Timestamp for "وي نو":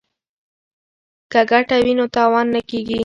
1.83-2.05